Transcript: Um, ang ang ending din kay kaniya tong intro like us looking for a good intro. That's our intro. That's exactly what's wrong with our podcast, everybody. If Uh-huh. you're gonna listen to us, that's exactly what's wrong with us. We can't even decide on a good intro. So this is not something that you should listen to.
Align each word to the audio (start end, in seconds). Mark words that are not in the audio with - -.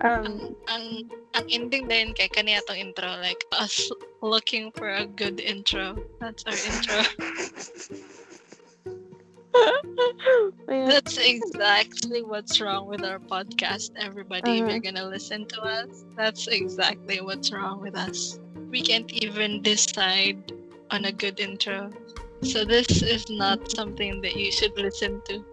Um, 0.00 0.54
ang 0.70 1.10
ang 1.34 1.46
ending 1.50 1.88
din 1.90 2.14
kay 2.14 2.30
kaniya 2.30 2.62
tong 2.66 2.78
intro 2.78 3.18
like 3.18 3.42
us 3.58 3.90
looking 4.22 4.70
for 4.72 4.88
a 4.88 5.06
good 5.06 5.40
intro. 5.40 5.98
That's 6.20 6.44
our 6.46 6.54
intro. 6.54 7.02
That's 10.68 11.18
exactly 11.18 12.22
what's 12.22 12.60
wrong 12.60 12.86
with 12.86 13.04
our 13.04 13.18
podcast, 13.18 13.90
everybody. 13.96 14.58
If 14.58 14.64
Uh-huh. 14.64 14.70
you're 14.70 14.80
gonna 14.84 15.08
listen 15.08 15.46
to 15.46 15.60
us, 15.62 16.04
that's 16.16 16.46
exactly 16.48 17.20
what's 17.20 17.52
wrong 17.52 17.80
with 17.80 17.96
us. 17.96 18.38
We 18.70 18.82
can't 18.82 19.10
even 19.12 19.62
decide 19.62 20.52
on 20.90 21.04
a 21.04 21.12
good 21.12 21.40
intro. 21.40 21.90
So 22.42 22.64
this 22.64 23.02
is 23.02 23.26
not 23.30 23.70
something 23.72 24.20
that 24.22 24.36
you 24.36 24.52
should 24.52 24.76
listen 24.78 25.20
to. 25.26 25.44